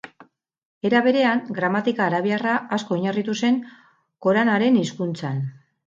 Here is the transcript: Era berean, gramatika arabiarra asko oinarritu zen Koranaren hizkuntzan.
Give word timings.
Era 0.89 1.01
berean, 1.07 1.43
gramatika 1.59 2.05
arabiarra 2.07 2.57
asko 2.79 2.99
oinarritu 2.99 3.39
zen 3.45 3.63
Koranaren 4.27 4.85
hizkuntzan. 4.87 5.45